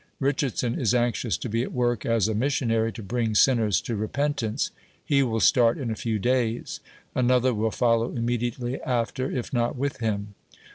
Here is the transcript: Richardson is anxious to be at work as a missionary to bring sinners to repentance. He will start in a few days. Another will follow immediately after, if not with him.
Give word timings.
Richardson 0.19 0.73
is 0.81 0.95
anxious 0.95 1.37
to 1.37 1.47
be 1.47 1.61
at 1.61 1.71
work 1.71 2.07
as 2.07 2.27
a 2.27 2.33
missionary 2.33 2.91
to 2.93 3.03
bring 3.03 3.35
sinners 3.35 3.79
to 3.81 3.95
repentance. 3.95 4.71
He 5.05 5.21
will 5.21 5.39
start 5.39 5.77
in 5.77 5.91
a 5.91 5.95
few 5.95 6.17
days. 6.17 6.79
Another 7.13 7.53
will 7.53 7.69
follow 7.69 8.11
immediately 8.11 8.81
after, 8.81 9.29
if 9.29 9.53
not 9.53 9.75
with 9.75 9.97
him. 9.97 10.33